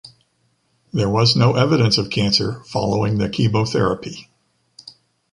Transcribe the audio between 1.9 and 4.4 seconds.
of cancer following the chemotherapy.